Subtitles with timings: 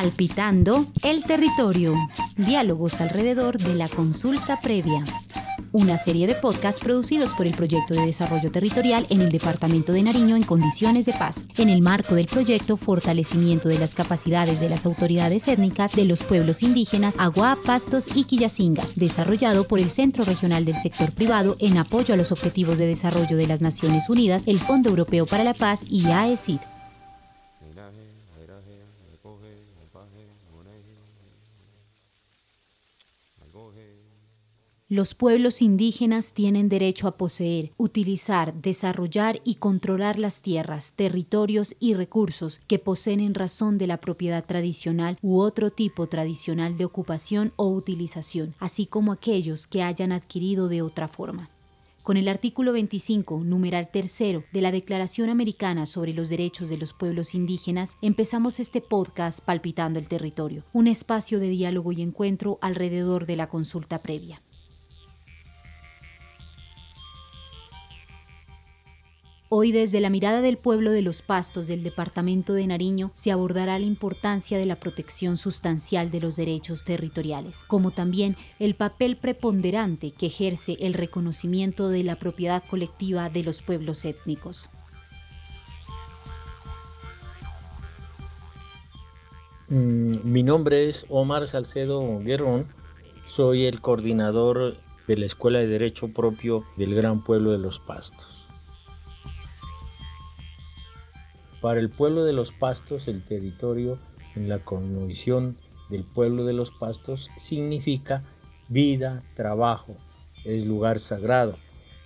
[0.00, 1.92] Palpitando el territorio.
[2.34, 5.04] Diálogos alrededor de la consulta previa.
[5.72, 10.02] Una serie de podcasts producidos por el Proyecto de Desarrollo Territorial en el Departamento de
[10.02, 14.70] Nariño en condiciones de paz, en el marco del proyecto Fortalecimiento de las capacidades de
[14.70, 20.24] las autoridades étnicas de los pueblos indígenas Agua, Pastos y Quillacingas, desarrollado por el Centro
[20.24, 24.44] Regional del Sector Privado en apoyo a los Objetivos de Desarrollo de las Naciones Unidas,
[24.46, 26.60] el Fondo Europeo para la Paz y AECID.
[34.92, 41.94] Los pueblos indígenas tienen derecho a poseer, utilizar, desarrollar y controlar las tierras, territorios y
[41.94, 47.52] recursos que poseen en razón de la propiedad tradicional u otro tipo tradicional de ocupación
[47.54, 51.50] o utilización, así como aquellos que hayan adquirido de otra forma.
[52.02, 56.94] Con el artículo 25, numeral tercero de la Declaración Americana sobre los Derechos de los
[56.94, 63.26] Pueblos Indígenas, empezamos este podcast Palpitando el Territorio, un espacio de diálogo y encuentro alrededor
[63.26, 64.42] de la consulta previa.
[69.52, 73.80] Hoy desde la mirada del pueblo de los pastos del departamento de Nariño se abordará
[73.80, 80.12] la importancia de la protección sustancial de los derechos territoriales, como también el papel preponderante
[80.12, 84.68] que ejerce el reconocimiento de la propiedad colectiva de los pueblos étnicos.
[89.66, 92.68] Mm, mi nombre es Omar Salcedo Guerrón,
[93.26, 94.76] soy el coordinador
[95.08, 98.39] de la Escuela de Derecho Propio del Gran Pueblo de los Pastos.
[101.60, 103.98] Para el pueblo de los pastos, el territorio
[104.34, 105.58] en la condición
[105.90, 108.24] del pueblo de los pastos significa
[108.68, 109.94] vida, trabajo,
[110.46, 111.56] es lugar sagrado,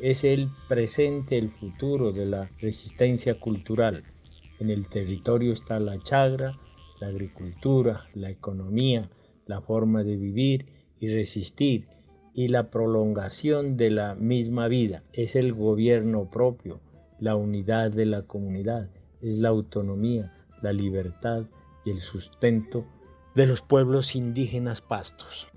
[0.00, 4.04] es el presente, el futuro de la resistencia cultural.
[4.60, 6.56] En el territorio está la chagra,
[7.00, 9.10] la agricultura, la economía,
[9.46, 10.66] la forma de vivir
[11.00, 11.88] y resistir
[12.34, 15.02] y la prolongación de la misma vida.
[15.12, 16.78] Es el gobierno propio,
[17.18, 18.90] la unidad de la comunidad
[19.22, 20.32] es la autonomía,
[20.62, 21.44] la libertad
[21.84, 22.84] y el sustento
[23.34, 25.48] de los pueblos indígenas pastos.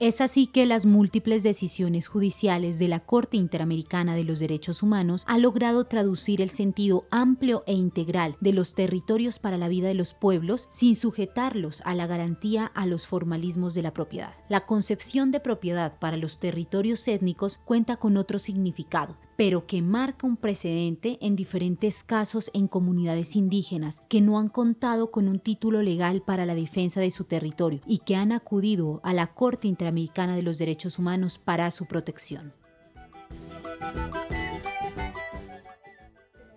[0.00, 5.24] Es así que las múltiples decisiones judiciales de la Corte Interamericana de los Derechos Humanos
[5.26, 9.94] ha logrado traducir el sentido amplio e integral de los territorios para la vida de
[9.94, 14.34] los pueblos sin sujetarlos a la garantía a los formalismos de la propiedad.
[14.48, 20.26] La concepción de propiedad para los territorios étnicos cuenta con otro significado, pero que marca
[20.26, 25.82] un precedente en diferentes casos en comunidades indígenas que no han contado con un título
[25.82, 30.36] legal para la defensa de su territorio y que han acudido a la Corte Interamericana
[30.36, 32.52] de los Derechos Humanos para su protección.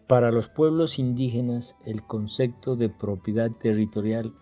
[0.07, 4.33] Para los pueblos indígenas, el concepto de propiedad territorial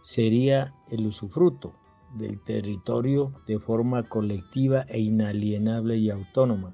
[0.00, 1.74] sería el usufruto
[2.16, 6.72] del territorio de forma colectiva e inalienable y autónoma,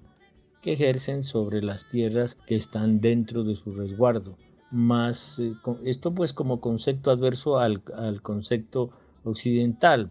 [0.64, 4.38] que ejercen sobre las tierras que están dentro de su resguardo.
[4.70, 5.52] Más, eh,
[5.84, 8.88] esto pues como concepto adverso al, al concepto
[9.25, 10.10] occidental.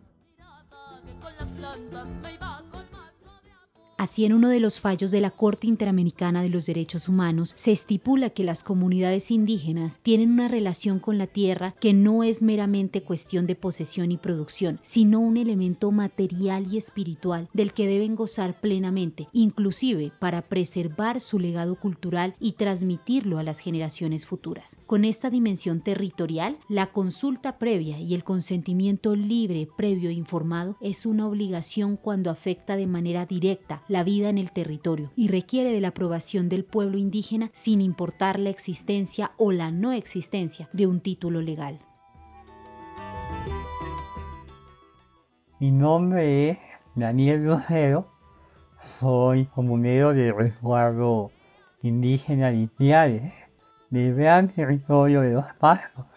[4.03, 7.71] Así, en uno de los fallos de la Corte Interamericana de los Derechos Humanos, se
[7.71, 13.01] estipula que las comunidades indígenas tienen una relación con la tierra que no es meramente
[13.01, 18.59] cuestión de posesión y producción, sino un elemento material y espiritual del que deben gozar
[18.59, 24.75] plenamente, inclusive para preservar su legado cultural y transmitirlo a las generaciones futuras.
[24.85, 31.05] Con esta dimensión territorial, la consulta previa y el consentimiento libre, previo e informado es
[31.05, 35.79] una obligación cuando afecta de manera directa la vida en el territorio y requiere de
[35.79, 40.99] la aprobación del pueblo indígena sin importar la existencia o la no existencia de un
[40.99, 41.79] título legal.
[45.59, 46.57] Mi nombre es
[46.95, 48.11] Daniel Rosero,
[48.99, 51.31] soy comunero de resguardo
[51.83, 53.31] indígena de Ipiales,
[53.91, 56.07] del gran territorio de los Pastos.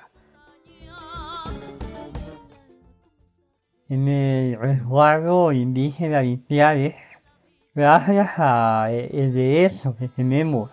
[3.91, 6.97] En el resguardo indígena de Ipiales
[7.77, 10.71] gracias a el derecho que tenemos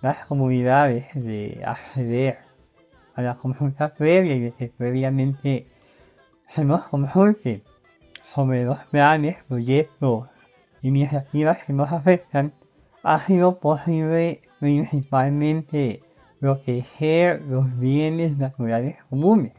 [0.00, 2.38] las comunidades de acceder
[3.14, 5.66] a la consulta previa y de que previamente
[6.48, 7.62] se nos consulte
[8.34, 10.30] sobre los planes, proyectos,
[10.80, 12.54] iniciativas que nos afectan,
[13.02, 16.02] ha sido posible principalmente
[16.40, 19.52] proteger los bienes naturales comunes.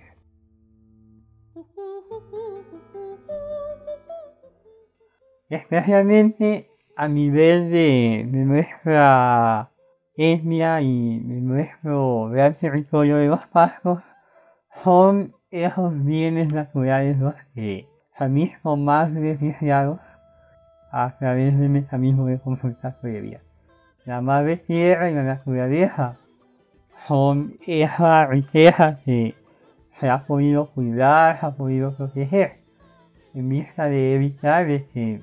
[5.49, 9.71] Especialmente a nivel de, nuestra
[10.15, 13.99] etnia y de nuestro gran territorio de los pastos
[14.83, 17.87] son esos bienes naturales los que
[18.17, 19.99] también son más beneficiados
[20.91, 23.41] a través del mecanismo de consulta previa.
[24.05, 26.17] La madre tierra y la naturaleza
[27.07, 29.35] son esa riqueza que
[29.99, 32.59] se ha podido cuidar, se ha podido proteger,
[33.33, 35.21] en vista de evitar que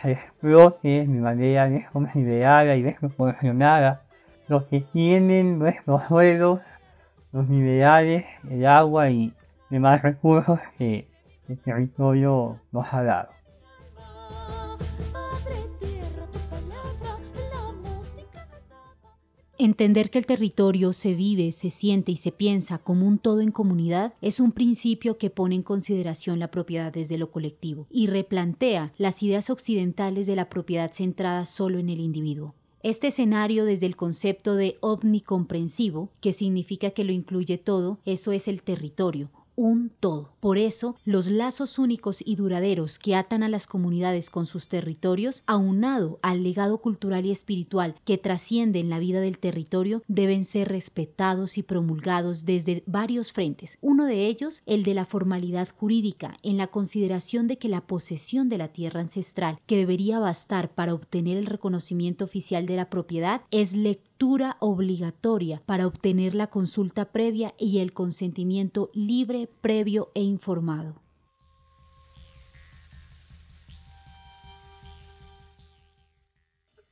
[0.00, 4.02] se explote de manera desconsiderada y desproporcionada
[4.48, 6.60] lo que tienen nuestros suelos,
[7.32, 9.32] los minerales, el agua y
[9.70, 11.06] demás recursos que
[11.48, 13.41] el territorio nos ha dado.
[19.64, 23.52] Entender que el territorio se vive, se siente y se piensa como un todo en
[23.52, 28.92] comunidad es un principio que pone en consideración la propiedad desde lo colectivo y replantea
[28.98, 32.56] las ideas occidentales de la propiedad centrada solo en el individuo.
[32.82, 38.48] Este escenario desde el concepto de omnicomprensivo, que significa que lo incluye todo, eso es
[38.48, 40.32] el territorio, un todo.
[40.40, 45.42] Por eso, los lazos únicos y duraderos que atan a las comunidades con sus territorios,
[45.46, 50.68] aunado al legado cultural y espiritual que trasciende en la vida del territorio, deben ser
[50.68, 53.78] respetados y promulgados desde varios frentes.
[53.80, 58.48] Uno de ellos, el de la formalidad jurídica, en la consideración de que la posesión
[58.48, 63.42] de la tierra ancestral, que debería bastar para obtener el reconocimiento oficial de la propiedad,
[63.50, 64.11] es lectura
[64.60, 70.94] obligatoria para obtener la consulta previa y el consentimiento libre, previo e informado.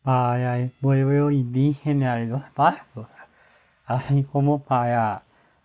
[0.03, 3.07] Para el pueblo indígena de los pastos,
[3.87, 5.23] así como para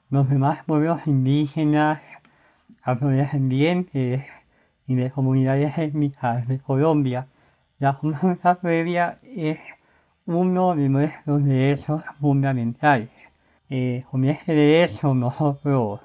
[0.09, 2.01] los demás pueblos indígenas
[2.83, 4.23] afrodescendientes
[4.85, 7.27] y de comunidades étnicas de Colombia,
[7.79, 9.59] la consulta previa es
[10.27, 13.09] uno de nuestros derechos fundamentales.
[13.69, 16.01] Eh, con este derecho nosotros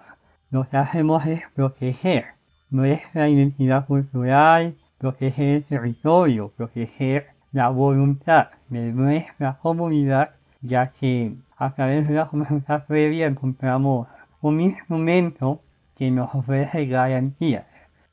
[0.51, 2.27] lo que hacemos es proteger
[2.71, 10.31] nuestra identidad cultural, proteger el territorio, proteger la voluntad de nuestra comunidad,
[10.61, 14.07] ya que a través de la comunidad previa encontramos
[14.43, 15.61] un instrumento
[15.97, 17.67] que nos ofrece garantías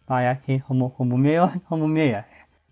[0.06, 2.28] para que como comuneros y comuneras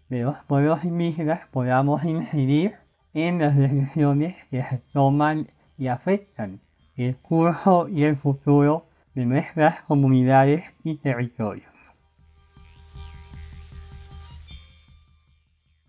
[0.09, 2.75] de los pueblos indígenas podamos incidir
[3.15, 4.63] en las decisiones que
[4.93, 5.47] toman
[5.77, 6.59] y afectan
[6.95, 8.85] el curso y el futuro
[9.15, 11.71] de nuestras comunidades y territorios.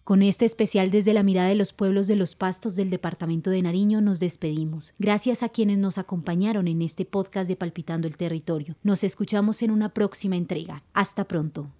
[0.04, 3.60] Con este especial desde la mirada de los pueblos de los pastos del departamento de
[3.60, 4.94] Nariño nos despedimos.
[5.00, 8.76] Gracias a quienes nos acompañaron en este podcast de Palpitando el Territorio.
[8.84, 10.84] Nos escuchamos en una próxima entrega.
[10.92, 11.72] Hasta pronto.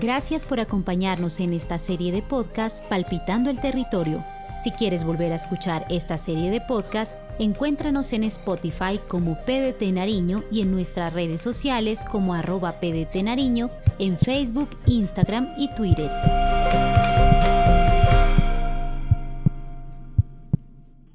[0.00, 4.24] Gracias por acompañarnos en esta serie de podcast Palpitando el Territorio.
[4.62, 10.42] Si quieres volver a escuchar esta serie de podcast, encuéntranos en Spotify como PDT Nariño
[10.50, 13.68] y en nuestras redes sociales como arroba PDT Nariño,
[13.98, 16.10] en Facebook, Instagram y Twitter.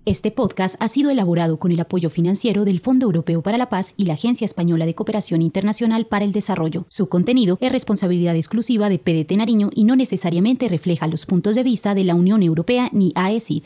[0.07, 3.95] Este podcast ha sido elaborado con el apoyo financiero del Fondo Europeo para la Paz
[3.97, 6.85] y la Agencia Española de Cooperación Internacional para el Desarrollo.
[6.89, 11.63] Su contenido es responsabilidad exclusiva de PDT Nariño y no necesariamente refleja los puntos de
[11.63, 13.63] vista de la Unión Europea ni AECID.